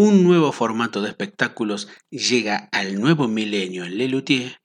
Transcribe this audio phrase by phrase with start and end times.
[0.00, 4.60] un nuevo formato de espectáculos llega al nuevo milenio en Lelutier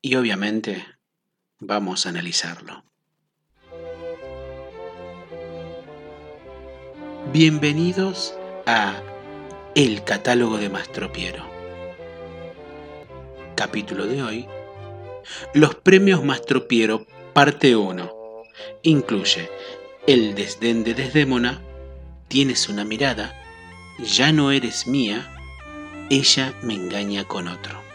[0.00, 0.86] y obviamente
[1.58, 2.84] vamos a analizarlo.
[7.32, 9.02] Bienvenidos a
[9.74, 11.44] El catálogo de Mastropiero.
[13.56, 14.46] Capítulo de hoy.
[15.54, 18.12] Los premios Mastropiero parte 1.
[18.84, 19.50] Incluye
[20.06, 21.64] El desdén de Desdémona,
[22.28, 23.39] Tienes una mirada,
[24.04, 25.28] ya no eres mía,
[26.10, 27.89] ella me engaña con otro.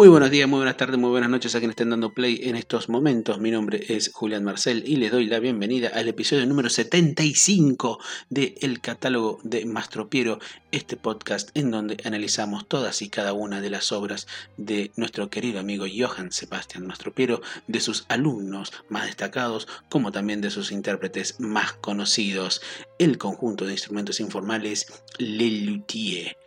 [0.00, 2.56] Muy buenos días, muy buenas tardes, muy buenas noches a quienes estén dando play en
[2.56, 3.38] estos momentos.
[3.38, 7.98] Mi nombre es Julián Marcel y les doy la bienvenida al episodio número 75
[8.30, 10.38] de El catálogo de Mastropiero,
[10.72, 14.26] este podcast en donde analizamos todas y cada una de las obras
[14.56, 20.48] de nuestro querido amigo Johann Sebastian Mastropiero, de sus alumnos más destacados, como también de
[20.48, 22.62] sus intérpretes más conocidos,
[22.98, 24.86] el conjunto de instrumentos informales
[25.18, 26.38] Le Luthier.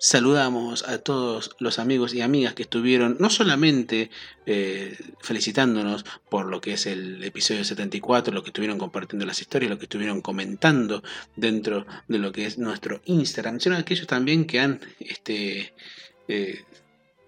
[0.00, 4.10] Saludamos a todos los amigos y amigas que estuvieron no solamente
[4.46, 9.70] eh, felicitándonos por lo que es el episodio 74, lo que estuvieron compartiendo las historias,
[9.70, 11.02] lo que estuvieron comentando
[11.34, 15.74] dentro de lo que es nuestro Instagram, sino aquellos también que han, este,
[16.28, 16.62] eh,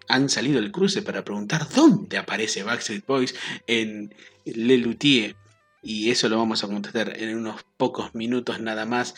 [0.07, 3.35] han salido del cruce para preguntar dónde aparece Backstreet Boys
[3.67, 5.35] en Le Luthier.
[5.83, 9.15] Y eso lo vamos a contestar en unos pocos minutos nada más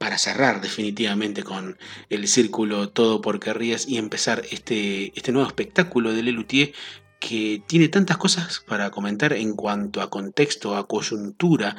[0.00, 1.76] para cerrar definitivamente con
[2.08, 6.72] el círculo Todo por Querrías y empezar este, este nuevo espectáculo de Lelutier
[7.18, 11.76] que tiene tantas cosas para comentar en cuanto a contexto, a coyuntura,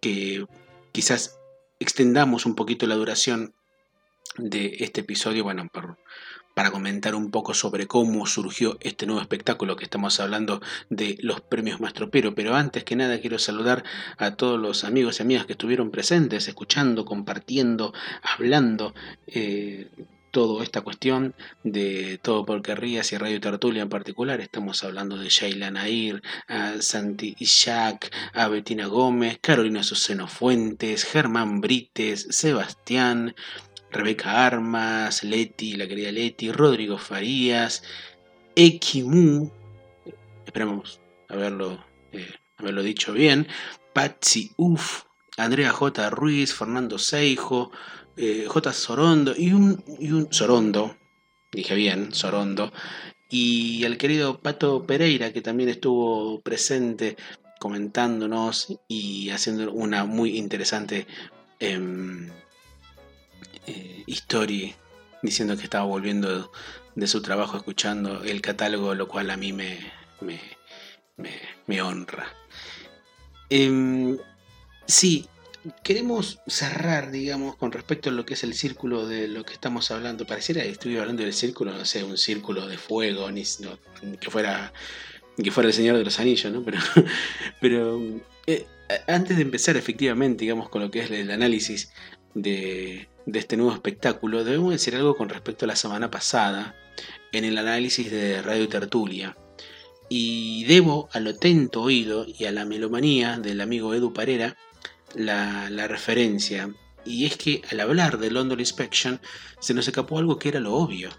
[0.00, 0.46] que
[0.92, 1.38] quizás
[1.78, 3.52] extendamos un poquito la duración
[4.38, 5.98] de este episodio, bueno, por,
[6.60, 11.40] para comentar un poco sobre cómo surgió este nuevo espectáculo que estamos hablando de los
[11.40, 12.34] premios Mastropero.
[12.34, 13.82] Pero antes que nada quiero saludar
[14.18, 18.94] a todos los amigos y amigas que estuvieron presentes, escuchando, compartiendo, hablando.
[19.26, 19.88] Eh,
[20.30, 24.40] toda esta cuestión de todo por Querrías y Radio Tertulia en particular.
[24.40, 31.60] Estamos hablando de Sheila Nair, a Santi Jack, a Betina Gómez, Carolina Suseno Fuentes, Germán
[31.60, 33.34] Brites, Sebastián,
[33.90, 37.82] Rebeca Armas, Leti, la querida Leti, Rodrigo Farías,
[38.54, 39.50] Ekimu,
[40.46, 43.46] esperamos haberlo, eh, haberlo dicho bien,
[43.92, 45.02] Patsy Uf,
[45.36, 46.10] Andrea J.
[46.10, 47.72] Ruiz, Fernando Seijo,
[48.16, 48.72] eh, J.
[48.72, 50.96] Sorondo y un, y un Sorondo,
[51.52, 52.72] dije bien, Sorondo,
[53.28, 57.16] y el querido Pato Pereira que también estuvo presente
[57.60, 61.06] comentándonos y haciendo una muy interesante
[61.60, 62.28] em,
[63.70, 64.74] eh,
[65.22, 66.50] diciendo que estaba volviendo
[66.94, 69.78] de su trabajo escuchando el catálogo, lo cual a mí me,
[71.66, 72.26] me, honra.
[73.48, 74.18] Em,
[74.86, 75.26] sí,
[75.82, 79.90] queremos cerrar, digamos, con respecto a lo que es el círculo de lo que estamos
[79.90, 80.26] hablando.
[80.26, 83.44] Pareciera que estuviera hablando del círculo, no sé, un círculo de fuego, ni
[84.20, 84.72] que fuera
[85.42, 86.62] que fuera el Señor de los Anillos, ¿no?
[86.62, 86.78] Pero,
[87.60, 88.00] pero
[88.46, 88.66] eh,
[89.06, 91.92] antes de empezar efectivamente, digamos, con lo que es el análisis
[92.34, 96.74] de, de este nuevo espectáculo, debemos decir algo con respecto a la semana pasada,
[97.32, 99.36] en el análisis de Radio Tertulia.
[100.08, 104.56] Y debo al atento oído y a la melomanía del amigo Edu Parera
[105.14, 106.74] la, referencia.
[107.04, 109.20] Y es que al hablar de London Inspection
[109.60, 111.10] se nos escapó algo que era lo obvio,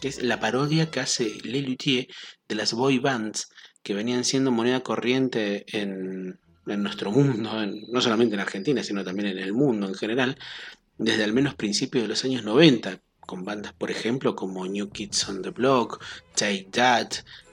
[0.00, 2.08] que es la parodia que hace Lelutier
[2.48, 3.48] de las boy bands
[3.82, 7.52] que venían siendo moneda corriente en, en nuestro mundo,
[7.88, 10.36] no solamente en Argentina, sino también en el mundo en general,
[10.98, 15.28] desde al menos principios de los años 90, con bandas, por ejemplo, como New Kids
[15.28, 16.02] on the Block,
[16.34, 17.08] Take That,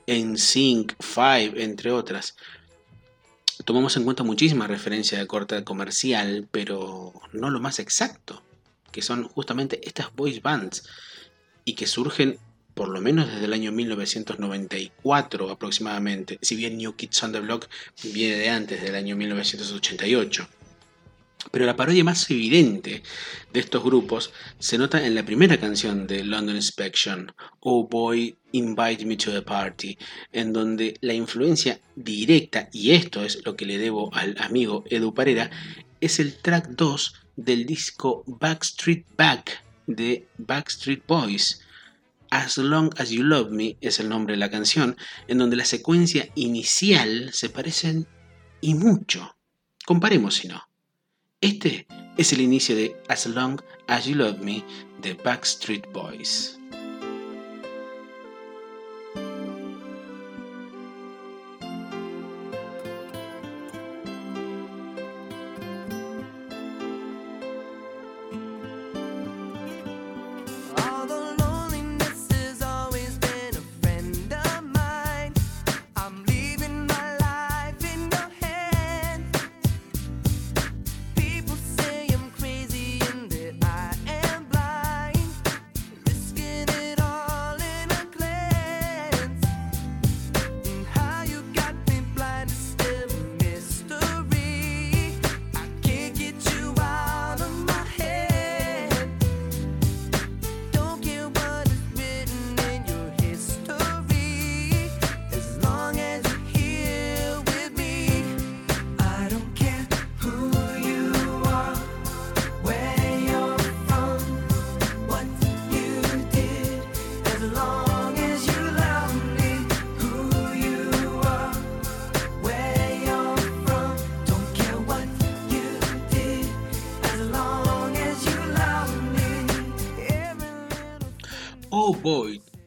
[0.07, 2.35] NSYNC, Five, entre otras.
[3.65, 8.41] Tomamos en cuenta muchísimas referencias de corte comercial, pero no lo más exacto,
[8.91, 10.83] que son justamente estas voice bands,
[11.65, 12.39] y que surgen
[12.73, 17.67] por lo menos desde el año 1994 aproximadamente, si bien New Kids on the Block
[18.13, 20.47] viene de antes, del año 1988.
[21.51, 23.01] Pero la parodia más evidente
[23.53, 29.05] de estos grupos se nota en la primera canción de London Inspection, Oh Boy, Invite
[29.05, 29.97] Me to the Party,
[30.33, 35.13] en donde la influencia directa, y esto es lo que le debo al amigo Edu
[35.13, 35.49] Parera,
[36.01, 41.61] es el track 2 del disco Backstreet Back de Backstreet Boys.
[42.31, 44.97] As Long As You Love Me es el nombre de la canción,
[45.27, 48.07] en donde la secuencia inicial se parecen
[48.61, 49.35] y mucho.
[49.85, 50.68] Comparemos si no.
[51.41, 51.87] Este
[52.17, 54.61] es el inicio de As Long As You Love Me
[55.01, 56.58] de Backstreet Boys.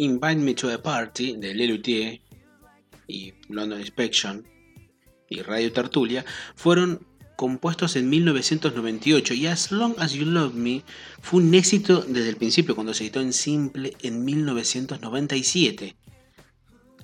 [0.03, 2.21] Invite Me to a Party de Lelutier
[3.07, 4.45] y London Inspection
[5.29, 6.25] y Radio Tertulia
[6.57, 7.07] fueron
[7.37, 10.83] compuestos en 1998 y As Long As You Love Me
[11.21, 15.95] fue un éxito desde el principio cuando se editó en simple en 1997.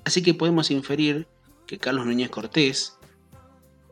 [0.03, 1.25] Así que podemos inferir
[1.67, 2.97] que Carlos Núñez Cortés,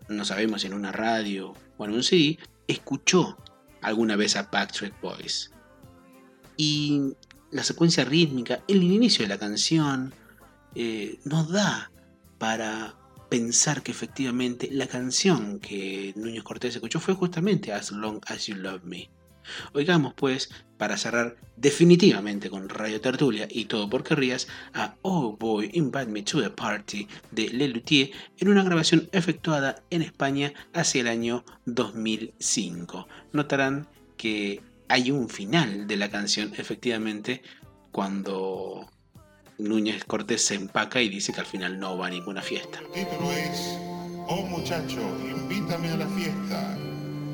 [0.10, 3.38] no sabemos en una radio o en un CD, escuchó
[3.82, 5.52] alguna vez a Backstreet Boys.
[6.58, 7.14] Y
[7.52, 10.14] la secuencia rítmica, el inicio de la canción,
[10.76, 11.92] eh, nos da
[12.38, 12.96] para
[13.30, 18.56] pensar que efectivamente la canción que Núñez Cortés escuchó fue justamente As Long As You
[18.56, 19.10] Love Me.
[19.74, 25.70] Oigamos pues, para cerrar definitivamente con Radio Tertulia y todo por querrías, a Oh Boy
[25.74, 31.08] Invite Me to the Party de Lelutier en una grabación efectuada en España hacia el
[31.08, 33.08] año 2005.
[33.32, 37.42] Notarán que hay un final de la canción efectivamente
[37.92, 38.90] cuando
[39.58, 42.80] Núñez Cortés se empaca y dice que al final no va a ninguna fiesta.
[42.80, 43.78] El título es
[44.28, 45.00] Oh muchacho,
[45.30, 46.78] invítame a la fiesta.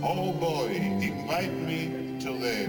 [0.01, 2.67] Oh boy, invite me to the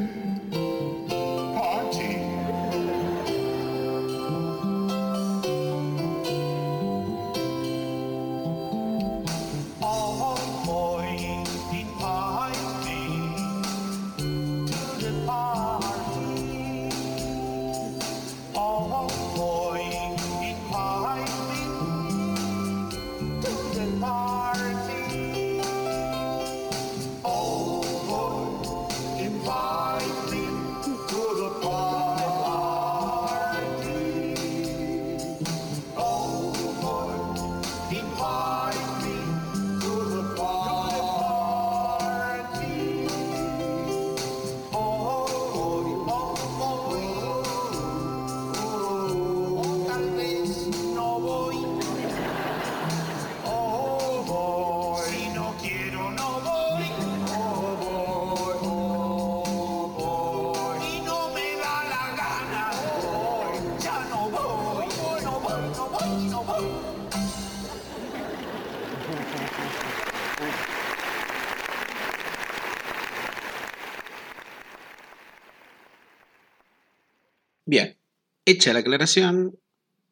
[78.44, 79.58] hecha la aclaración,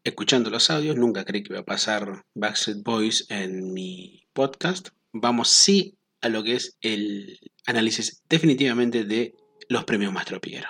[0.05, 4.89] escuchando los audios, nunca creí que iba a pasar Backstreet Boys en mi podcast.
[5.13, 9.35] Vamos sí a lo que es el análisis definitivamente de
[9.69, 10.69] los premios Mastro Piero.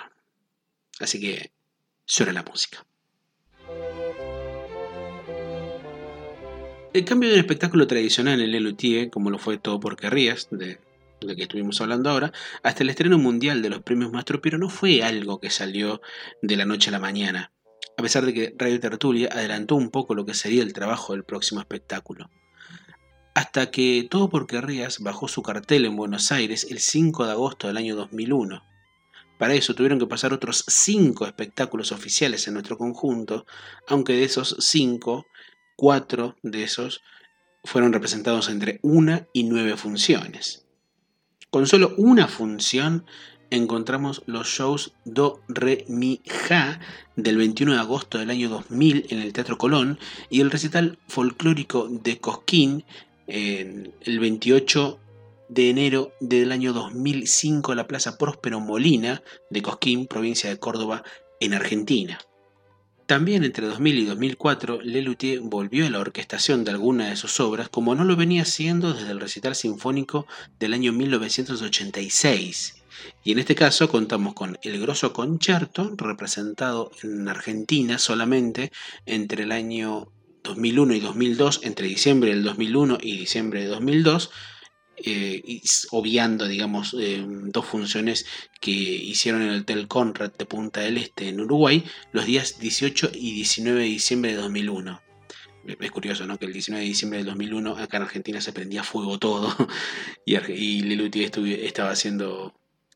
[0.99, 1.51] Así que
[2.05, 2.85] suena la música.
[6.93, 10.79] El cambio de un espectáculo tradicional en Lelutier, como lo fue Todo por Querrías, de
[11.23, 12.31] lo que estuvimos hablando ahora,
[12.63, 16.01] hasta el estreno mundial de los premios Mastro Piero no fue algo que salió
[16.41, 17.51] de la noche a la mañana,
[17.97, 21.23] a pesar de que Radio Tertulia adelantó un poco lo que sería el trabajo del
[21.23, 22.29] próximo espectáculo.
[23.35, 27.67] Hasta que Todo por Querrías bajó su cartel en Buenos Aires el 5 de agosto
[27.67, 28.63] del año 2001.
[29.39, 33.45] Para eso tuvieron que pasar otros 5 espectáculos oficiales en nuestro conjunto,
[33.87, 35.25] aunque de esos 5,
[35.75, 37.01] 4 de esos
[37.63, 40.62] fueron representados entre una y nueve funciones.
[41.53, 43.05] Con solo una función
[43.51, 46.79] encontramos los shows Do, Re, Mi, Ja
[47.15, 49.99] del 21 de agosto del año 2000 en el Teatro Colón
[50.31, 52.85] y el recital folclórico de Cosquín
[53.27, 54.99] el 28
[55.49, 61.03] de enero del año 2005 en la Plaza Próspero Molina de Cosquín, provincia de Córdoba,
[61.39, 62.17] en Argentina.
[63.05, 67.67] También entre 2000 y 2004, Lelutier volvió a la orquestación de alguna de sus obras,
[67.67, 70.25] como no lo venía haciendo desde el recital sinfónico
[70.57, 72.83] del año 1986.
[73.23, 78.71] Y en este caso contamos con El Grosso Concerto, representado en Argentina solamente
[79.05, 80.07] entre el año
[80.43, 84.31] 2001 y 2002, entre diciembre del 2001 y diciembre de 2002,
[84.97, 88.25] eh, obviando, digamos, eh, dos funciones
[88.61, 93.11] que hicieron en el Hotel Conrad de Punta del Este en Uruguay los días 18
[93.13, 95.01] y 19 de diciembre de 2001.
[95.79, 96.37] Es curioso, ¿no?
[96.37, 99.55] Que el 19 de diciembre del 2001 acá en Argentina se prendía fuego todo
[100.25, 102.53] y, y estuvi- estaba haciendo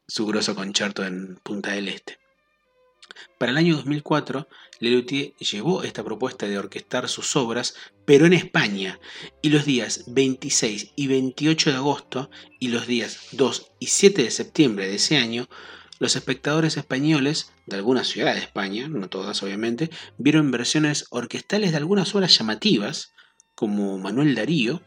[0.07, 2.17] su grosso concierto en Punta del Este.
[3.37, 4.47] Para el año 2004,
[4.79, 8.99] Lelutier llevó esta propuesta de orquestar sus obras, pero en España,
[9.41, 14.31] y los días 26 y 28 de agosto y los días 2 y 7 de
[14.31, 15.49] septiembre de ese año,
[15.99, 21.77] los espectadores españoles de algunas ciudades de España, no todas obviamente, vieron versiones orquestales de
[21.77, 23.13] algunas obras llamativas,
[23.55, 24.83] como Manuel Darío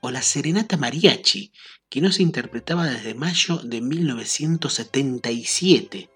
[0.00, 1.52] o la Serenata Mariachi,
[1.90, 6.08] que no se interpretaba desde mayo de 1977.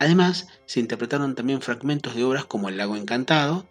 [0.00, 3.68] Además, se interpretaron también fragmentos de obras como El lago encantado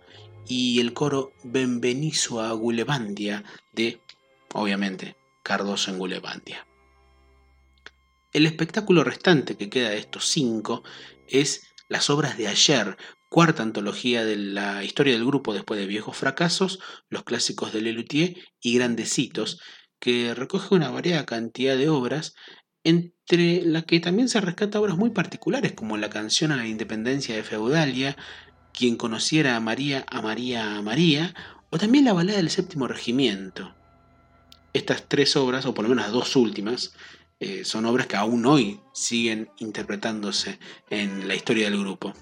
[0.48, 3.44] y el coro Benvenizo a Gulebandia
[3.74, 4.00] de,
[4.54, 6.68] obviamente, Cardoso en Gulebandia.
[8.32, 10.84] El espectáculo restante que queda de estos cinco
[11.28, 12.96] es Las obras de ayer,
[13.30, 18.36] cuarta antología de la historia del grupo después de Viejos Fracasos, los clásicos de Lelutier
[18.62, 19.60] y Grandecitos,
[20.00, 22.36] que recoge una variada cantidad de obras,
[23.30, 27.36] entre las que también se rescata obras muy particulares, como la canción a la independencia
[27.36, 28.18] de Feudalia,
[28.74, 31.36] Quien conociera a María, a María, a María,
[31.70, 33.76] o también la balada del séptimo regimiento.
[34.74, 36.94] Estas tres obras, o por lo menos las dos últimas,
[37.40, 40.58] eh, son obras que aún hoy siguen interpretándose
[40.90, 42.14] en la historia del grupo.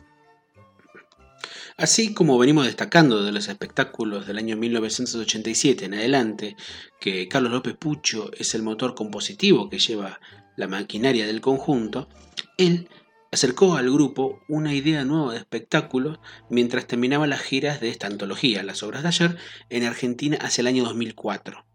[1.77, 6.57] Así como venimos destacando de los espectáculos del año 1987 en adelante,
[6.99, 10.19] que Carlos López Pucho es el motor compositivo que lleva
[10.57, 12.09] la maquinaria del conjunto,
[12.57, 12.89] él
[13.31, 18.63] acercó al grupo una idea nueva de espectáculo mientras terminaba las giras de esta antología,
[18.63, 19.37] las obras de ayer,
[19.69, 21.65] en Argentina hacia el año 2004.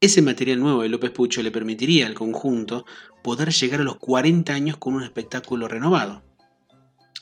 [0.00, 2.86] Ese material nuevo de López Pucho le permitiría al conjunto
[3.22, 6.22] poder llegar a los 40 años con un espectáculo renovado.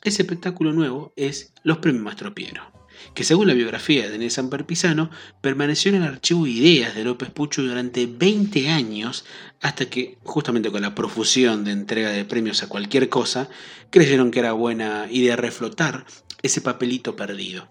[0.05, 2.78] Ese espectáculo nuevo es Los Premios Mastropiero,
[3.15, 7.31] que según la biografía de Nelson Perpisano, permaneció en el archivo de ideas de López
[7.31, 9.25] Pucho durante 20 años,
[9.61, 13.49] hasta que, justamente con la profusión de entrega de premios a cualquier cosa,
[13.91, 16.07] creyeron que era buena idea reflotar
[16.43, 17.71] ese papelito perdido.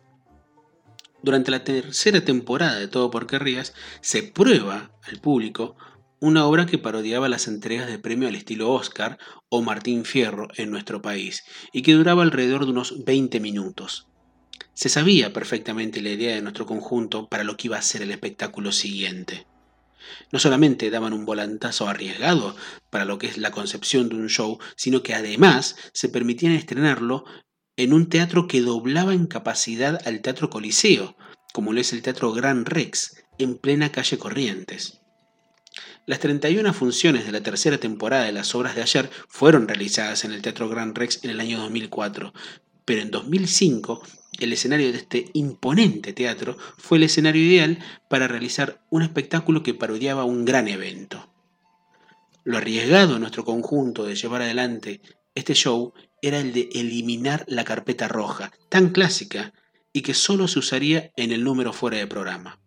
[1.23, 5.75] Durante la tercera temporada de Todo por Querrías, se prueba al público
[6.19, 9.19] una obra que parodiaba las entregas de premio al estilo Oscar
[9.49, 14.07] o Martín Fierro en nuestro país, y que duraba alrededor de unos 20 minutos.
[14.77, 18.11] Se sabía perfectamente la idea de nuestro conjunto para lo que iba a ser el
[18.11, 19.47] espectáculo siguiente.
[20.31, 22.55] No solamente daban un volantazo arriesgado
[22.91, 27.25] para lo que es la concepción de un show, sino que además se permitían estrenarlo
[27.75, 31.17] en un teatro que doblaba en capacidad al Teatro Coliseo,
[31.53, 35.01] como lo es el Teatro Gran Rex, en plena calle Corrientes.
[36.05, 40.33] Las 31 funciones de la tercera temporada de las obras de ayer fueron realizadas en
[40.33, 42.31] el Teatro Gran Rex en el año 2004,
[42.85, 44.03] pero en 2005
[44.39, 47.79] el escenario de este imponente teatro fue el escenario ideal
[48.09, 51.29] para realizar un espectáculo que parodiaba un gran evento.
[52.43, 55.01] Lo arriesgado en nuestro conjunto de llevar adelante
[55.35, 59.53] este show era el de eliminar la carpeta roja, tan clásica
[59.93, 62.59] y que solo se usaría en el número fuera de programa.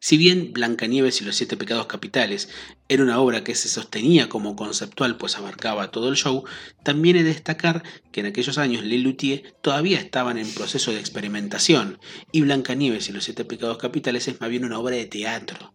[0.00, 2.48] Si bien Blancanieves y los siete pecados capitales
[2.88, 6.44] era una obra que se sostenía como conceptual pues abarcaba todo el show,
[6.84, 7.82] también he de destacar
[8.12, 11.98] que en aquellos años Lelutier todavía estaban en proceso de experimentación
[12.32, 15.74] y Blancanieves y los siete pecados capitales es más bien una obra de teatro.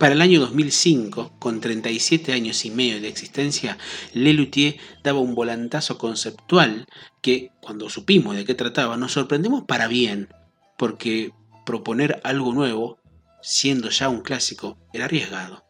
[0.00, 3.76] Para el año 2005, con 37 años y medio de existencia,
[4.14, 6.86] Lelutier daba un volantazo conceptual
[7.20, 10.30] que, cuando supimos de qué trataba, nos sorprendemos para bien,
[10.78, 11.32] porque
[11.64, 12.98] proponer algo nuevo,
[13.42, 15.64] siendo ya un clásico, era arriesgado.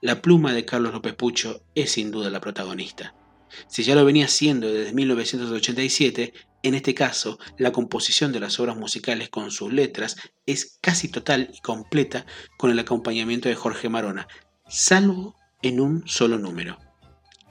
[0.00, 3.14] La pluma de Carlos López Pucho es sin duda la protagonista.
[3.68, 8.76] Si ya lo venía siendo desde 1987, en este caso, la composición de las obras
[8.76, 12.26] musicales con sus letras es casi total y completa
[12.58, 14.28] con el acompañamiento de Jorge Marona,
[14.68, 16.78] salvo en un solo número,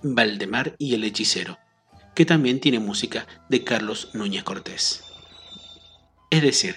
[0.02, 1.58] Valdemar y el hechicero,
[2.16, 5.04] que también tiene música de Carlos Núñez Cortés.
[6.30, 6.76] Es decir,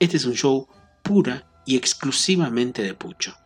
[0.00, 0.68] este es un show
[1.02, 3.36] pura y exclusivamente de Pucho.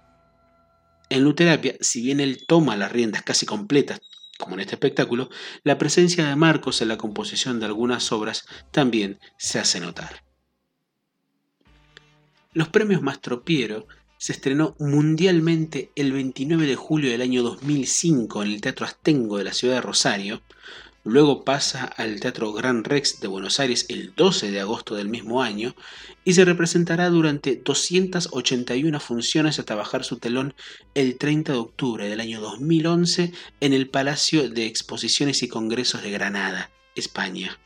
[1.11, 4.01] En Luterapia, si bien él toma las riendas casi completas,
[4.39, 5.29] como en este espectáculo,
[5.63, 10.25] la presencia de Marcos en la composición de algunas obras también se hace notar.
[12.53, 18.61] Los premios Mastropiero se estrenó mundialmente el 29 de julio del año 2005 en el
[18.61, 20.43] Teatro Astengo de la ciudad de Rosario,
[21.07, 25.43] Luego pasa al Teatro Gran Rex de Buenos Aires el 12 de agosto del mismo
[25.43, 25.77] año
[26.25, 30.55] y se representará durante 281 funciones hasta bajar su telón
[30.95, 36.11] el 30 de octubre del año 2011 en el Palacio de Exposiciones y Congresos de
[36.11, 37.59] Granada, España.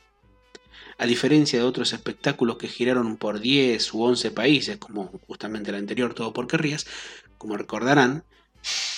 [0.98, 5.76] A diferencia de otros espectáculos que giraron por 10 u 11 países, como justamente el
[5.76, 6.88] anterior Todo por Querrías,
[7.38, 8.24] como recordarán,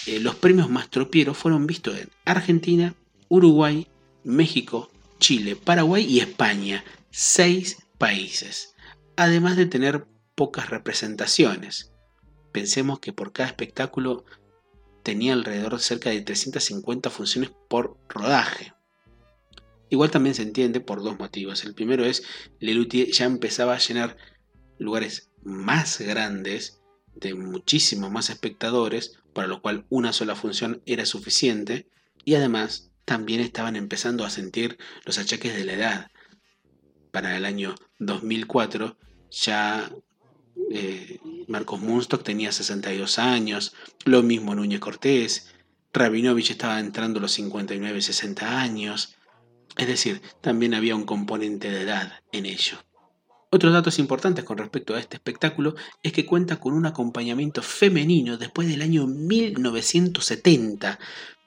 [0.06, 2.94] eh, los premios Mastropiero fueron vistos en Argentina,
[3.28, 3.86] Uruguay,
[4.24, 6.84] México, Chile, Paraguay y España.
[7.10, 8.74] Seis países.
[9.16, 11.92] Además de tener pocas representaciones.
[12.52, 14.24] Pensemos que por cada espectáculo
[15.02, 18.72] tenía alrededor de cerca de 350 funciones por rodaje.
[19.88, 21.64] Igual también se entiende por dos motivos.
[21.64, 22.22] El primero es,
[22.60, 24.16] Lelutier ya empezaba a llenar
[24.78, 26.80] lugares más grandes,
[27.14, 31.88] de muchísimos más espectadores, para lo cual una sola función era suficiente,
[32.24, 36.10] y además también estaban empezando a sentir los achaques de la edad.
[37.10, 38.96] Para el año 2004
[39.32, 39.90] ya
[40.70, 43.74] eh, Marcos Munstock tenía 62 años,
[44.04, 45.52] lo mismo Núñez Cortés,
[45.92, 49.16] Rabinovich estaba entrando los 59-60 años,
[49.76, 52.78] es decir, también había un componente de edad en ello.
[53.50, 55.74] Otros datos importantes con respecto a este espectáculo
[56.04, 61.00] es que cuenta con un acompañamiento femenino después del año 1970,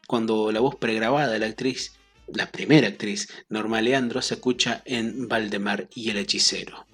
[0.08, 1.94] cuando la voz pregrabada de la actriz,
[2.28, 6.86] la primera actriz, Norma Leandro, se escucha en Valdemar y el hechicero.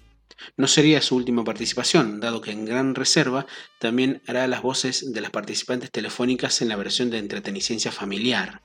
[0.55, 3.45] No sería su última participación, dado que en Gran Reserva
[3.77, 8.61] también hará las voces de las participantes telefónicas en la versión de entreteniciencia familiar.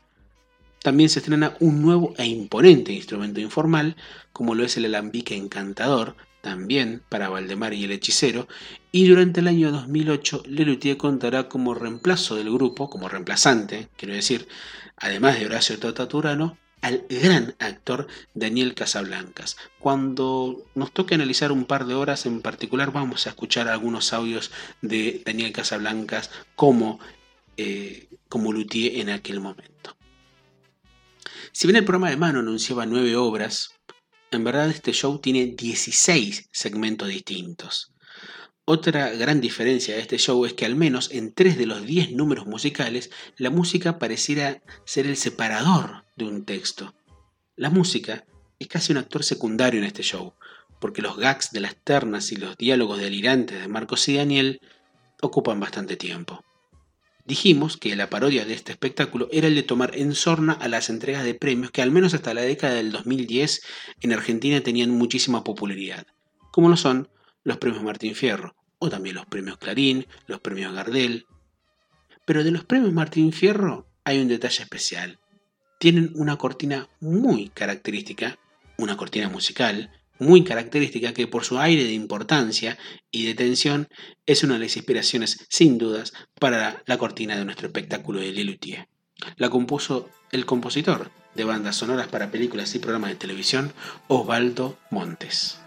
[0.82, 3.96] También se estrena un nuevo e imponente instrumento informal,
[4.32, 8.46] como lo es el alambique encantador, también para Valdemar y el hechicero,
[8.92, 14.46] y durante el año 2008 Lelutier contará como reemplazo del grupo, como reemplazante, quiero decir,
[14.98, 19.56] además de Horacio Totaturano, al gran actor Daniel Casablancas.
[19.78, 24.50] Cuando nos toque analizar un par de horas en particular, vamos a escuchar algunos audios
[24.82, 27.00] de Daniel Casablancas como,
[27.56, 29.96] eh, como luthier en aquel momento.
[31.52, 33.73] Si bien el programa de mano anunciaba nueve obras,
[34.34, 37.92] en verdad este show tiene 16 segmentos distintos.
[38.66, 42.12] Otra gran diferencia de este show es que al menos en tres de los 10
[42.12, 46.94] números musicales, la música pareciera ser el separador de un texto.
[47.56, 48.24] La música
[48.58, 50.34] es casi un actor secundario en este show,
[50.80, 54.60] porque los gags de las ternas y los diálogos delirantes de Marcos y Daniel
[55.20, 56.42] ocupan bastante tiempo.
[57.26, 60.90] Dijimos que la parodia de este espectáculo era el de tomar en sorna a las
[60.90, 63.62] entregas de premios que al menos hasta la década del 2010
[64.02, 66.06] en Argentina tenían muchísima popularidad,
[66.52, 67.08] como lo son
[67.42, 71.26] los premios Martín Fierro, o también los premios Clarín, los premios Gardel.
[72.26, 75.18] Pero de los premios Martín Fierro hay un detalle especial.
[75.78, 78.38] Tienen una cortina muy característica,
[78.76, 82.78] una cortina musical, muy característica que por su aire de importancia
[83.10, 83.88] y de tensión
[84.26, 88.88] es una de las inspiraciones sin dudas para la cortina de nuestro espectáculo de Lelutier.
[89.36, 93.72] La compuso el compositor de bandas sonoras para películas y programas de televisión,
[94.08, 95.63] Osvaldo Montes.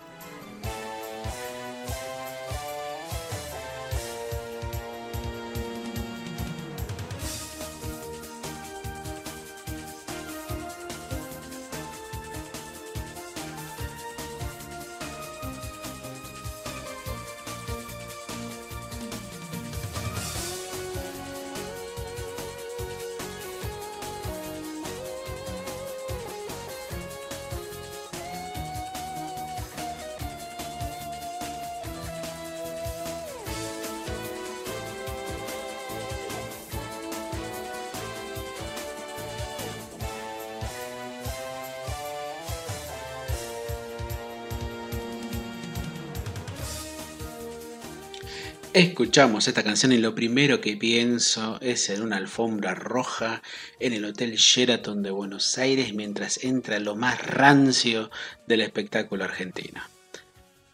[48.77, 53.41] Escuchamos esta canción y lo primero que pienso es en una alfombra roja
[53.79, 58.11] en el Hotel Sheraton de Buenos Aires mientras entra lo más rancio
[58.45, 59.81] del espectáculo argentino.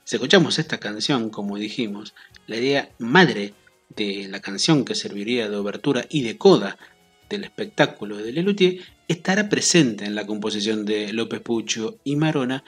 [0.03, 2.13] Si escuchamos esta canción, como dijimos,
[2.45, 3.53] la idea madre
[3.95, 6.77] de la canción que serviría de obertura y de coda
[7.29, 12.65] del espectáculo de Lelutier estará presente en la composición de López Pucho y Marona,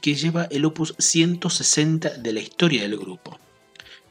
[0.00, 3.38] que lleva el opus 160 de la historia del grupo.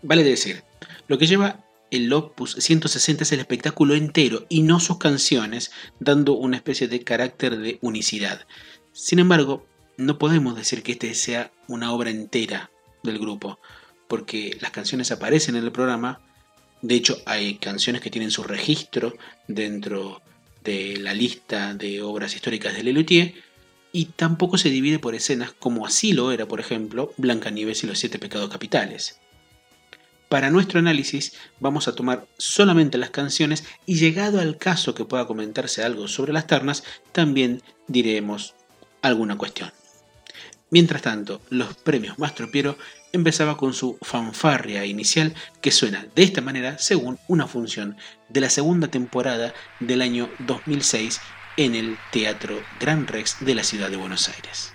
[0.04, 0.64] Vale decir,
[1.08, 6.34] lo que lleva el Opus 160 es el espectáculo entero y no sus canciones, dando
[6.34, 8.48] una especie de carácter de unicidad.
[8.94, 12.72] Sin embargo, no podemos decir que este sea una obra entera
[13.04, 13.60] del grupo,
[14.08, 16.22] porque las canciones aparecen en el programa,
[16.82, 19.14] de hecho hay canciones que tienen su registro
[19.48, 20.22] dentro
[20.64, 23.34] de la lista de obras históricas de Lelutier,
[23.94, 28.00] y tampoco se divide por escenas como así lo era, por ejemplo, Blancanieves y los
[28.00, 29.20] siete pecados capitales.
[30.32, 35.28] Para nuestro análisis vamos a tomar solamente las canciones y llegado al caso que pueda
[35.28, 38.56] comentarse algo sobre las ternas, también diremos
[39.02, 39.74] alguna cuestión.
[40.70, 42.78] Mientras tanto, los premios Mastropiero
[43.12, 47.98] empezaba con su fanfarria inicial que suena de esta manera según una función
[48.30, 51.20] de la segunda temporada del año 2006
[51.58, 54.72] en el Teatro Gran Rex de la ciudad de Buenos Aires.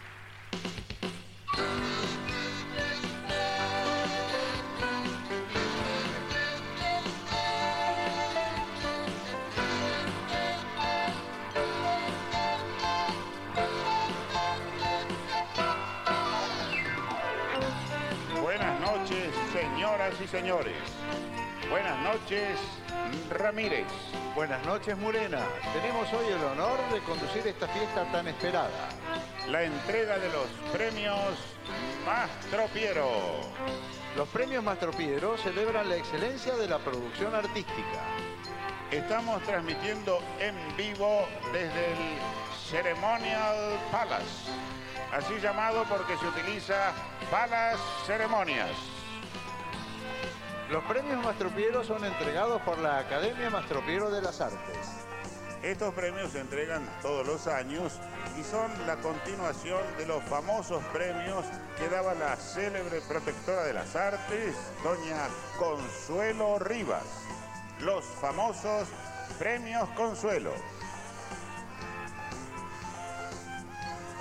[20.27, 20.77] Señores.
[21.71, 22.59] Buenas noches,
[23.31, 23.87] Ramírez.
[24.35, 25.45] Buenas noches, Murena.
[25.73, 28.89] Tenemos hoy el honor de conducir esta fiesta tan esperada.
[29.49, 31.39] La entrega de los premios
[32.05, 33.11] Mastro Piero.
[34.17, 38.01] Los premios Mastropiero celebran la excelencia de la producción artística.
[38.91, 42.19] Estamos transmitiendo en vivo desde el
[42.71, 44.51] Ceremonial Palace,
[45.13, 46.93] así llamado porque se utiliza
[47.31, 48.71] las ceremonias.
[50.71, 54.77] Los premios Mastropiero son entregados por la Academia Mastropiero de las Artes.
[55.63, 58.01] Estos premios se entregan todos los años
[58.37, 61.45] y son la continuación de los famosos premios
[61.79, 67.05] que daba la célebre protectora de las artes, doña Consuelo Rivas.
[67.81, 68.89] Los famosos
[69.39, 70.53] premios Consuelo.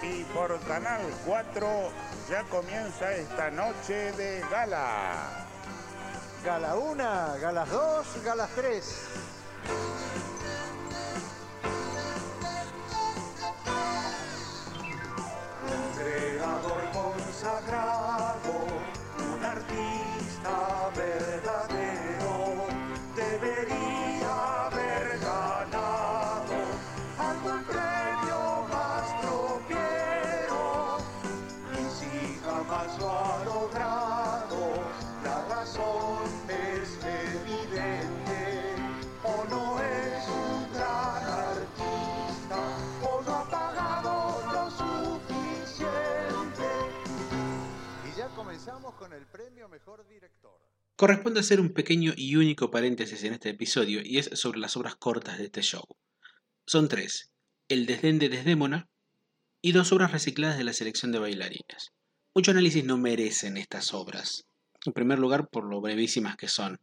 [0.03, 1.67] Y por Canal 4
[2.29, 5.44] ya comienza esta noche de gala.
[6.45, 8.85] Gala 1, galas 2, galas 3.
[15.97, 18.53] Creador consagrado,
[19.17, 21.24] un artista verdadero,
[51.05, 54.95] Corresponde hacer un pequeño y único paréntesis en este episodio y es sobre las obras
[54.95, 55.83] cortas de este show.
[56.65, 57.31] Son tres,
[57.69, 58.89] El desdén de Desdémona
[59.61, 61.93] y dos obras recicladas de la selección de bailarines.
[62.33, 64.47] Mucho análisis no merecen estas obras.
[64.83, 66.79] En primer lugar por lo brevísimas que son,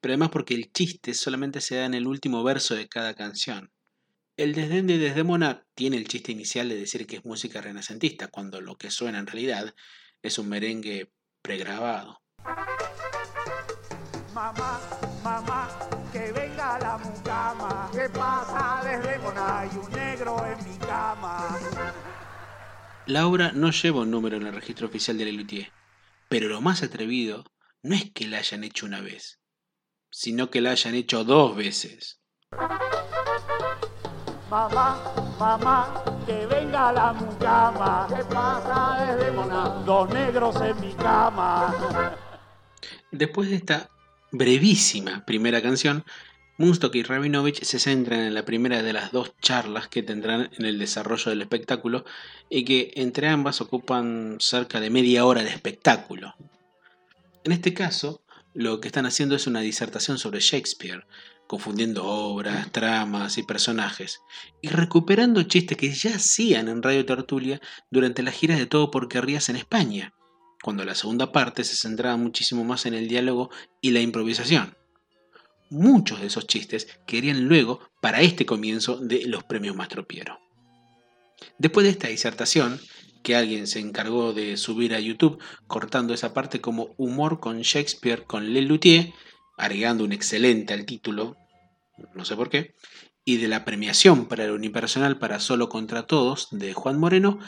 [0.00, 3.70] pero además porque el chiste solamente se da en el último verso de cada canción.
[4.38, 8.62] El desdén de Desdémona tiene el chiste inicial de decir que es música renacentista, cuando
[8.62, 9.74] lo que suena en realidad
[10.22, 11.12] es un merengue
[11.42, 12.22] pregrabado.
[14.42, 14.80] Mamá,
[15.22, 15.68] mamá,
[16.10, 17.88] que venga la mucama.
[17.92, 19.60] ¿Qué pasa desde Mona?
[19.60, 21.60] Hay un negro en mi cama.
[23.06, 25.72] La obra no lleva un número en el registro oficial de Lelutier,
[26.28, 27.44] pero lo más atrevido
[27.84, 29.38] no es que la hayan hecho una vez,
[30.10, 32.20] sino que la hayan hecho dos veces.
[34.50, 34.98] Mamá,
[35.38, 38.08] mamá, que venga la mucama.
[38.08, 39.68] ¿Qué pasa desde Mona?
[39.86, 42.16] Dos negros en mi cama.
[43.12, 43.88] Después de esta
[44.32, 46.04] brevísima primera canción,
[46.58, 50.64] Munstock y Rabinovich se centran en la primera de las dos charlas que tendrán en
[50.64, 52.04] el desarrollo del espectáculo
[52.50, 56.34] y que entre ambas ocupan cerca de media hora de espectáculo.
[57.44, 58.22] En este caso,
[58.54, 61.06] lo que están haciendo es una disertación sobre Shakespeare,
[61.46, 64.20] confundiendo obras, tramas y personajes,
[64.60, 69.08] y recuperando chistes que ya hacían en Radio Tertulia durante las giras de Todo por
[69.08, 70.14] Querrías en España,
[70.62, 74.76] cuando la segunda parte se centraba muchísimo más en el diálogo y la improvisación.
[75.70, 80.38] Muchos de esos chistes querían luego para este comienzo de los premios Mastropiero.
[81.58, 82.80] Después de esta disertación,
[83.22, 88.24] que alguien se encargó de subir a YouTube cortando esa parte como humor con Shakespeare
[88.24, 89.12] con Lelutier,
[89.56, 91.36] agregando un excelente al título,
[92.14, 92.74] no sé por qué,
[93.24, 97.38] y de la premiación para el unipersonal para Solo contra Todos de Juan Moreno,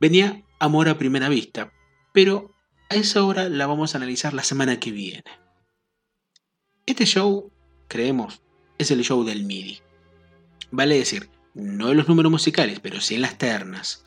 [0.00, 1.72] venía Amor a Primera Vista,
[2.12, 2.54] pero
[2.96, 5.24] esa hora la vamos a analizar la semana que viene.
[6.86, 7.50] Este show,
[7.88, 8.42] creemos,
[8.78, 9.80] es el show del MIDI.
[10.70, 14.04] Vale decir, no en los números musicales, pero sí en las ternas.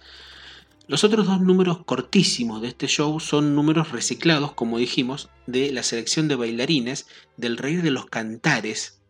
[0.88, 5.82] Los otros dos números cortísimos de este show son números reciclados, como dijimos, de la
[5.82, 9.02] selección de bailarines del Reír de los Cantares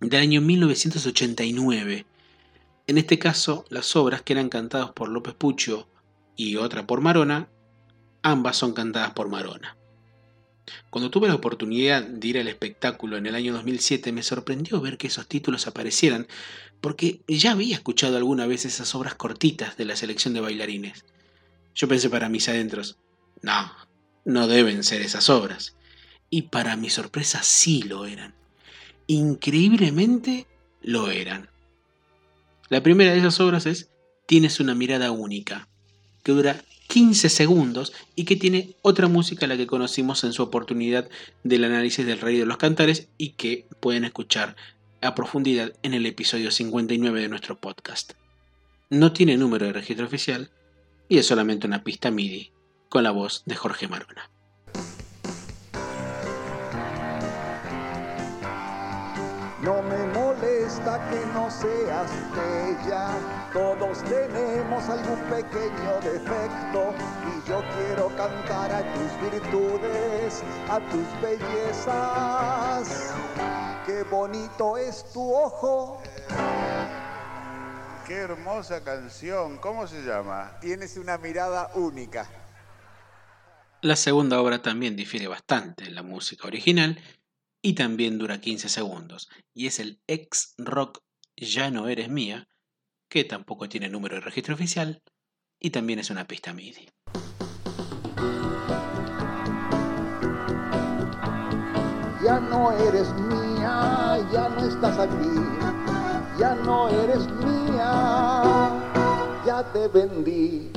[0.00, 2.04] del año 1989.
[2.86, 5.88] En este caso, las obras que eran cantadas por López Pucho
[6.36, 7.48] y otra por Marona,
[8.26, 9.76] ambas son cantadas por Marona.
[10.90, 14.98] Cuando tuve la oportunidad de ir al espectáculo en el año 2007 me sorprendió ver
[14.98, 16.26] que esos títulos aparecieran
[16.80, 21.04] porque ya había escuchado alguna vez esas obras cortitas de la selección de bailarines.
[21.76, 22.96] Yo pensé para mis adentros,
[23.42, 23.70] no,
[24.24, 25.76] no deben ser esas obras.
[26.28, 28.34] Y para mi sorpresa sí lo eran.
[29.06, 30.48] Increíblemente
[30.82, 31.48] lo eran.
[32.70, 33.88] La primera de esas obras es
[34.26, 35.68] Tienes una mirada única,
[36.24, 36.60] que dura
[36.96, 41.10] 15 segundos y que tiene otra música la que conocimos en su oportunidad
[41.44, 44.56] del análisis del Rey de los Cantares y que pueden escuchar
[45.02, 48.14] a profundidad en el episodio 59 de nuestro podcast.
[48.88, 50.50] No tiene número de registro oficial
[51.06, 52.50] y es solamente una pista MIDI
[52.88, 54.30] con la voz de Jorge Marona.
[61.60, 70.80] Seas bella, todos tenemos algún pequeño defecto y yo quiero cantar a tus virtudes, a
[70.90, 73.14] tus bellezas.
[73.86, 76.02] Qué bonito es tu ojo.
[78.06, 79.58] Qué hermosa canción.
[79.58, 80.58] ¿Cómo se llama?
[80.60, 82.28] Tienes una mirada única.
[83.80, 87.00] La segunda obra también difiere bastante en la música original
[87.62, 91.05] y también dura 15 segundos, y es el ex rock
[91.38, 92.48] Ya no eres mía,
[93.10, 95.02] que tampoco tiene número de registro oficial
[95.60, 96.88] y también es una pista MIDI.
[102.24, 108.42] Ya no eres mía, ya no estás aquí, ya no eres mía,
[109.44, 110.72] ya te vendí.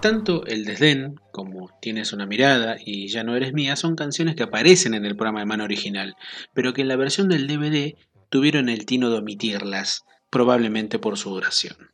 [0.00, 4.42] Tanto El desdén como Tienes una mirada y Ya no eres mía son canciones que
[4.42, 6.16] aparecen en el programa de mano original,
[6.54, 7.96] pero que en la versión del DVD
[8.30, 11.90] tuvieron el tino de omitirlas, probablemente por su duración.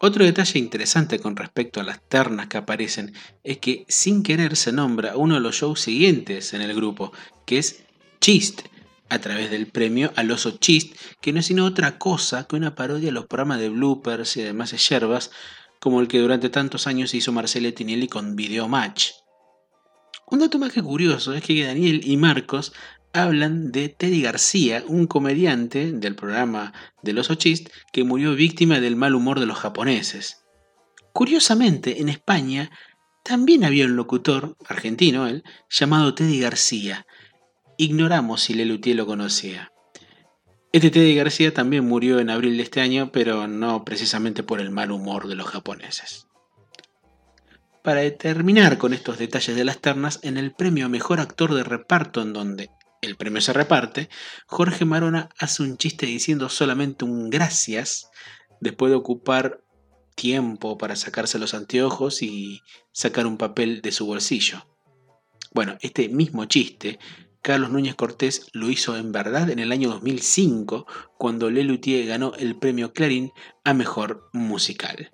[0.00, 4.72] Otro detalle interesante con respecto a las ternas que aparecen es que sin querer se
[4.72, 7.12] nombra uno de los shows siguientes en el grupo,
[7.46, 7.84] que es
[8.20, 8.62] Chist,
[9.08, 12.74] a través del premio al oso Chist, que no es sino otra cosa que una
[12.74, 15.30] parodia a los programas de bloopers y demás yerbas,
[15.80, 19.12] como el que durante tantos años hizo Marcelo Tinelli con Video Match.
[20.28, 22.72] Un dato más que curioso es que Daniel y Marcos
[23.12, 28.96] hablan de Teddy García, un comediante del programa de los Ochist que murió víctima del
[28.96, 30.44] mal humor de los japoneses.
[31.12, 32.70] Curiosamente, en España
[33.24, 37.06] también había un locutor, argentino él, llamado Teddy García.
[37.78, 39.72] Ignoramos si Lelutier lo conocía.
[40.72, 44.70] Este Teddy García también murió en abril de este año, pero no precisamente por el
[44.70, 46.26] mal humor de los japoneses.
[47.82, 52.20] Para terminar con estos detalles de las ternas, en el premio Mejor Actor de Reparto,
[52.20, 52.68] en donde
[53.06, 54.08] el premio se reparte,
[54.46, 58.10] Jorge Marona hace un chiste diciendo solamente un gracias
[58.60, 59.62] después de ocupar
[60.14, 64.66] tiempo para sacarse los anteojos y sacar un papel de su bolsillo.
[65.52, 66.98] Bueno, este mismo chiste,
[67.42, 72.56] Carlos Núñez Cortés lo hizo en verdad en el año 2005, cuando Lelutier ganó el
[72.56, 73.30] premio Clarín
[73.62, 75.12] a Mejor Musical.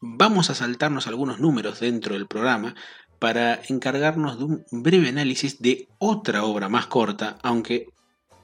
[0.00, 2.74] Vamos a saltarnos algunos números dentro del programa
[3.22, 7.86] para encargarnos de un breve análisis de otra obra más corta, aunque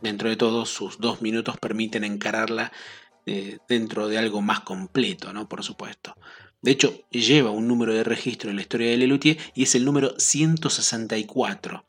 [0.02, 2.70] dentro de todo sus dos minutos permiten encararla
[3.26, 5.48] eh, dentro de algo más completo, ¿no?
[5.48, 6.14] Por supuesto.
[6.62, 9.84] De hecho, lleva un número de registro en la historia de Lelutier y es el
[9.84, 11.84] número 164.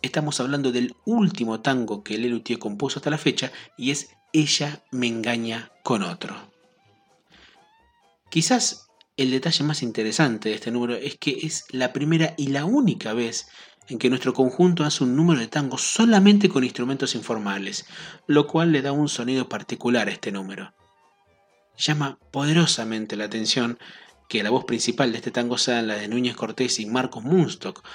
[0.00, 5.08] Estamos hablando del último tango que Lelutier compuso hasta la fecha y es Ella me
[5.08, 6.36] engaña con otro.
[8.30, 8.89] Quizás
[9.20, 13.12] el detalle más interesante de este número es que es la primera y la única
[13.12, 13.48] vez
[13.88, 17.84] en que nuestro conjunto hace un número de tango solamente con instrumentos informales,
[18.26, 20.72] lo cual le da un sonido particular a este número.
[21.76, 23.78] Llama poderosamente la atención
[24.26, 27.86] que la voz principal de este tango sea la de Núñez Cortés y Marcos Munstock.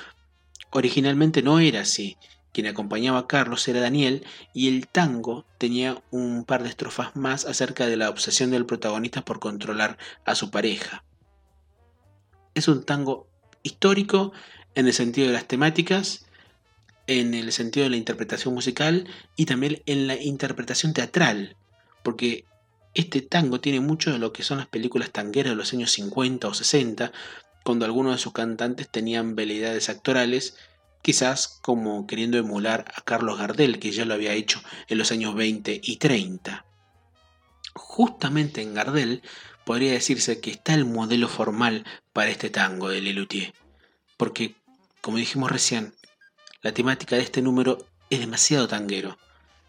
[0.69, 2.17] Originalmente no era así,
[2.53, 7.45] quien acompañaba a Carlos era Daniel y el tango tenía un par de estrofas más
[7.45, 11.03] acerca de la obsesión del protagonista por controlar a su pareja.
[12.55, 13.27] Es un tango
[13.63, 14.33] histórico
[14.73, 16.25] en el sentido de las temáticas,
[17.07, 21.55] en el sentido de la interpretación musical y también en la interpretación teatral,
[22.03, 22.45] porque
[22.93, 26.47] este tango tiene mucho de lo que son las películas tangueras de los años 50
[26.47, 27.11] o 60,
[27.63, 30.55] cuando algunos de sus cantantes tenían veleidades actorales,
[31.01, 35.35] quizás como queriendo emular a Carlos Gardel, que ya lo había hecho en los años
[35.35, 36.65] 20 y 30.
[37.73, 39.21] Justamente en Gardel
[39.65, 43.53] podría decirse que está el modelo formal para este tango de Lelutier.
[44.17, 44.55] Porque,
[45.01, 45.93] como dijimos recién,
[46.61, 49.17] la temática de este número es demasiado tanguero.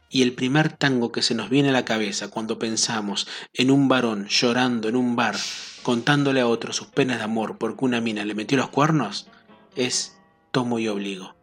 [0.09, 3.89] Y el primer tango que se nos viene a la cabeza cuando pensamos en un
[3.89, 5.37] varón llorando en un bar,
[5.83, 9.27] contándole a otro sus penas de amor porque una mina le metió los cuernos,
[9.75, 10.17] es
[10.53, 11.35] Tomo y Obligo,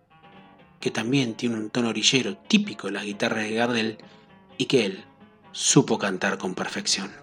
[0.79, 3.97] que también tiene un tono orillero típico de las guitarras de Gardel
[4.57, 5.03] y que él
[5.51, 7.22] supo cantar con perfección.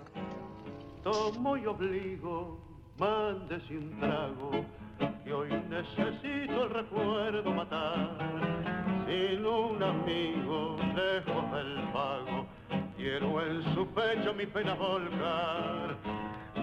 [1.02, 2.58] Tomo y obligo,
[2.98, 4.50] mándese un trago,
[5.24, 8.18] que hoy necesito el recuerdo matar.
[9.06, 12.46] Sin un amigo lejos del pago,
[12.96, 15.96] quiero en su pecho mi pena volcar.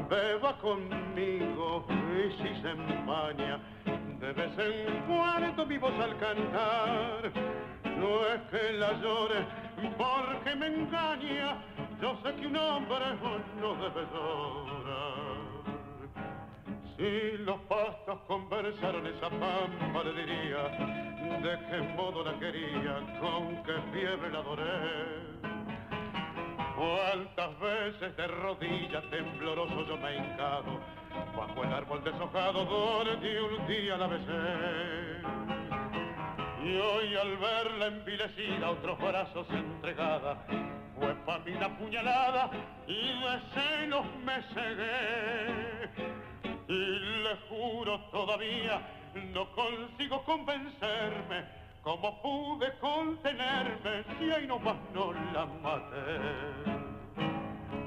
[0.08, 3.60] Beba conmigo y si se empaña,
[4.20, 7.32] de vez en cuando mi voz al cantar.
[7.98, 9.46] No es que la llore
[9.98, 11.58] porque me engaña,
[12.02, 13.06] yo sé que un hombre
[13.60, 15.38] no debe llorar.
[16.96, 20.64] Si los pastos conversaron esa pampa le diría
[21.42, 25.38] de qué modo la quería, con qué fiebre la adoré.
[26.76, 30.80] Cuántas veces de rodillas tembloroso yo me he hincado
[31.36, 35.57] bajo el árbol deshojado donde un día la besé.
[36.68, 40.46] Y hoy al verla envilecida, otros brazos entregada,
[41.00, 42.52] fue pa' mí la puñalada
[42.86, 45.90] y de celos me cegué.
[46.68, 48.82] Y le juro todavía,
[49.34, 51.46] no consigo convencerme
[51.82, 56.20] cómo pude contenerme si ahí nomás no la maté.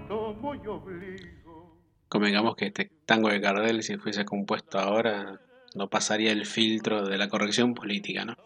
[0.08, 1.76] Tomo y obligo.
[2.08, 5.38] Convengamos que este tango de Gardel, si fuese compuesto ahora,
[5.74, 8.36] no pasaría el filtro de la corrección política, ¿no?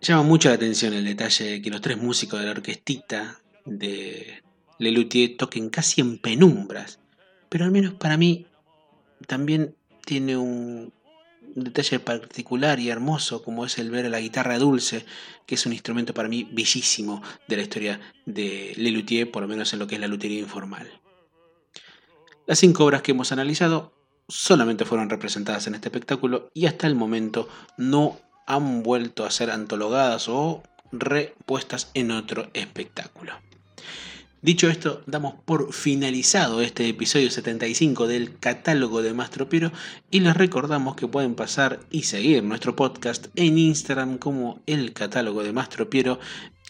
[0.00, 4.42] Llama mucho la atención el detalle de que los tres músicos de la orquestita de
[4.78, 7.00] Lelutier toquen casi en penumbras,
[7.48, 8.46] pero al menos para mí
[9.26, 9.74] también
[10.04, 10.92] tiene un
[11.54, 15.04] detalle particular y hermoso como es el ver a la guitarra dulce,
[15.46, 19.72] que es un instrumento para mí bellísimo de la historia de Lelutier, por lo menos
[19.72, 20.88] en lo que es la lutería informal.
[22.46, 23.97] Las cinco obras que hemos analizado
[24.28, 29.50] solamente fueron representadas en este espectáculo y hasta el momento no han vuelto a ser
[29.50, 30.62] antologadas o
[30.92, 33.34] repuestas en otro espectáculo.
[34.40, 39.72] Dicho esto, damos por finalizado este episodio 75 del catálogo de Mastro Piero
[40.12, 45.42] y les recordamos que pueden pasar y seguir nuestro podcast en Instagram como el catálogo
[45.42, 46.20] de Mastro Piero,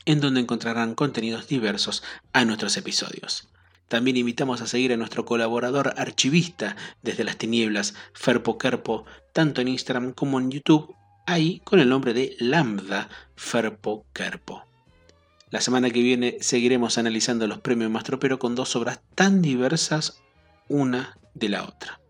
[0.07, 3.48] en donde encontrarán contenidos diversos a nuestros episodios.
[3.89, 9.69] También invitamos a seguir a nuestro colaborador archivista desde las tinieblas, Ferpo Kerpo, tanto en
[9.69, 10.95] Instagram como en YouTube,
[11.27, 14.65] ahí con el nombre de Lambda Ferpo Kerpo.
[15.51, 20.23] La semana que viene seguiremos analizando los premios Mastropero con dos obras tan diversas
[20.69, 22.01] una de la otra.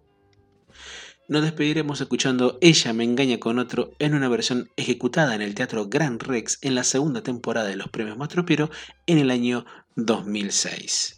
[1.29, 5.89] Nos despediremos escuchando Ella me engaña con otro en una versión ejecutada en el Teatro
[5.89, 8.71] Gran Rex en la segunda temporada de los premios Mastropero
[9.07, 9.65] en el año
[9.95, 11.18] 2006.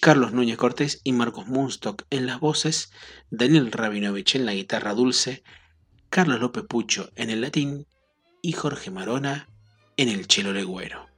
[0.00, 2.90] Carlos Núñez Cortés y Marcos Munstock en las voces,
[3.30, 5.42] Daniel Rabinovich en la guitarra dulce,
[6.10, 7.86] Carlos López Pucho en el latín
[8.42, 9.48] y Jorge Marona
[9.96, 11.08] en el chelo legüero.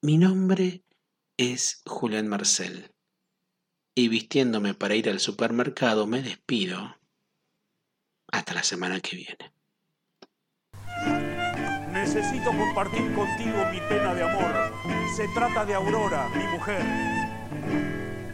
[0.00, 0.84] Mi nombre
[1.36, 2.92] es Julián Marcel
[3.94, 6.96] y vistiéndome para ir al supermercado me despido
[8.30, 9.53] hasta la semana que viene.
[11.94, 14.52] Necesito compartir contigo mi pena de amor.
[15.16, 16.82] Se trata de Aurora, mi mujer.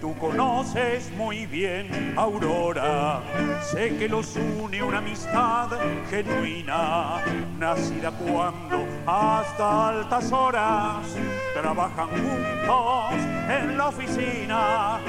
[0.01, 3.20] Tú conoces muy bien Aurora.
[3.61, 5.68] Sé que los une una amistad
[6.09, 7.23] genuina,
[7.59, 11.07] nacida cuando hasta altas horas
[11.53, 13.12] trabajan juntos
[13.46, 15.01] en la oficina.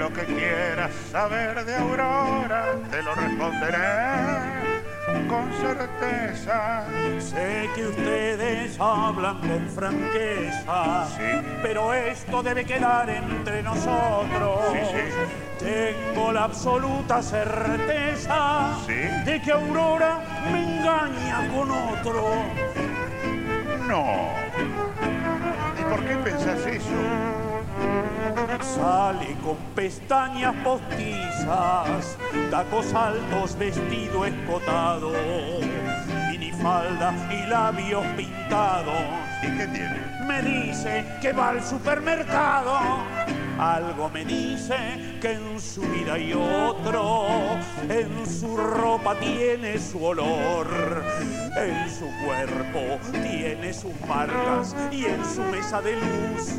[0.00, 4.65] Lo que quieras saber de Aurora, te lo responderé
[5.28, 6.84] con certeza.
[7.18, 11.22] Sé que ustedes hablan con franqueza, Sí.
[11.62, 14.60] pero esto debe quedar entre nosotros.
[14.72, 15.64] Sí, sí.
[15.64, 18.76] Tengo la absoluta certeza
[19.24, 20.20] de que Aurora
[20.52, 22.24] me engaña con otro.
[23.88, 24.04] No.
[25.80, 26.86] ¿Y por qué pensás eso?
[28.46, 32.16] Sale con pestañas postizas,
[32.50, 35.10] tacos altos, vestido escotado,
[36.30, 38.94] minifalda y labios pintados.
[39.42, 40.00] ¿Y qué tiene?
[40.26, 42.78] Me dice que va al supermercado.
[43.58, 47.26] Algo me dice que en su vida hay otro.
[47.88, 50.66] En su ropa tiene su olor.
[51.56, 54.74] En su cuerpo tiene sus marcas.
[54.90, 56.58] Y en su mesa de luz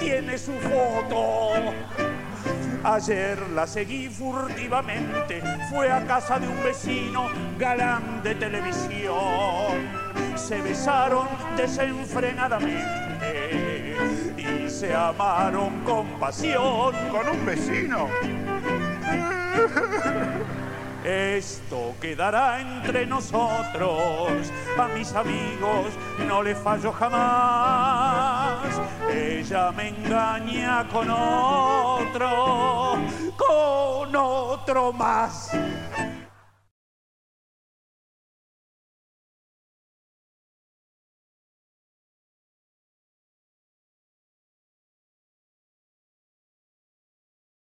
[0.00, 1.50] tiene su foto.
[2.84, 7.28] Ayer la seguí furtivamente, fue a casa de un vecino
[7.58, 9.90] galán de televisión.
[10.36, 11.26] Se besaron
[11.56, 13.96] desenfrenadamente
[14.36, 16.94] y se amaron con pasión.
[17.10, 18.08] ¿Con un vecino?
[21.06, 25.94] Esto quedará entre nosotros, a mis amigos
[26.26, 28.80] no le fallo jamás.
[29.08, 32.98] Ella me engaña con otro,
[33.36, 35.52] con otro más.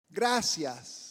[0.08, 1.05] Gracias.